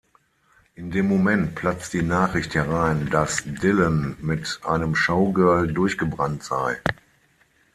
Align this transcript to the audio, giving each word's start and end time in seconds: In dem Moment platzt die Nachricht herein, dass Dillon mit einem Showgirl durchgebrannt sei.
In 0.73 0.89
dem 0.89 1.07
Moment 1.07 1.53
platzt 1.53 1.93
die 1.93 2.01
Nachricht 2.01 2.55
herein, 2.55 3.11
dass 3.11 3.43
Dillon 3.45 4.17
mit 4.19 4.59
einem 4.63 4.95
Showgirl 4.95 5.71
durchgebrannt 5.73 6.41
sei. 6.41 6.79